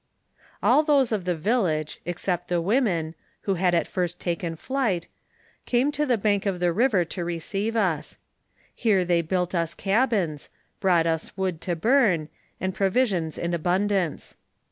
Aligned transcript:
All 0.63 0.81
those 0.81 1.11
of 1.11 1.25
the 1.25 1.35
village, 1.35 1.99
except 2.05 2.47
the 2.47 2.59
women, 2.59 3.13
who 3.41 3.53
had 3.53 3.75
at 3.75 3.85
first 3.85 4.19
taken 4.19 4.55
flight, 4.55 5.07
came 5.67 5.91
to 5.91 6.07
the 6.07 6.17
bank 6.17 6.47
of 6.47 6.59
the 6.59 6.73
river 6.73 7.05
to 7.05 7.23
receive 7.23 7.75
us. 7.75 8.17
Here 8.73 9.05
they 9.05 9.21
built 9.21 9.53
us 9.53 9.75
cabins, 9.75 10.49
brought 10.79 11.05
us 11.05 11.37
wood 11.37 11.61
to 11.61 11.75
burn, 11.75 12.29
and 12.59 12.73
pro 12.73 12.89
visions 12.89 13.37
in 13.37 13.53
abundance. 13.53 14.33